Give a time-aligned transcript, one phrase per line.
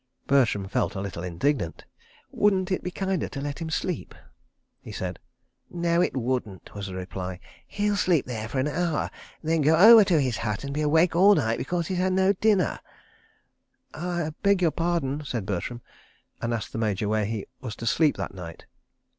[0.25, 1.85] Bertram felt a little indignant.
[2.31, 4.15] "Wouldn't it be kinder to let him sleep?"
[4.81, 5.19] he said.
[5.69, 7.39] "No, it wouldn't," was the reply.
[7.67, 9.11] "He'll sleep there for an hour,
[9.41, 12.13] and then go over to his hut and be awake all night because he's had
[12.13, 12.79] no dinner."
[13.93, 18.33] "I beg your pardon," said Bertram—and asked the Major where he was to sleep that
[18.33, 18.65] night.